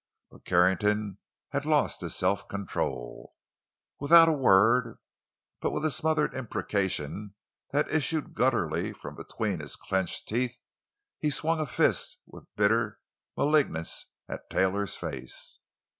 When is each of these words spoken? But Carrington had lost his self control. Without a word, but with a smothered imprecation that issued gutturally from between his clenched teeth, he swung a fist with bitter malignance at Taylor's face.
But 0.31 0.45
Carrington 0.45 1.19
had 1.51 1.63
lost 1.63 2.01
his 2.01 2.15
self 2.15 2.47
control. 2.47 3.33
Without 3.99 4.27
a 4.27 4.33
word, 4.33 4.97
but 5.61 5.69
with 5.69 5.85
a 5.85 5.91
smothered 5.91 6.33
imprecation 6.33 7.35
that 7.69 7.87
issued 7.87 8.33
gutturally 8.33 8.93
from 8.93 9.13
between 9.13 9.59
his 9.59 9.75
clenched 9.75 10.27
teeth, 10.27 10.57
he 11.19 11.29
swung 11.29 11.59
a 11.59 11.67
fist 11.67 12.17
with 12.25 12.47
bitter 12.55 12.99
malignance 13.37 14.07
at 14.27 14.49
Taylor's 14.49 14.97
face. 14.97 15.59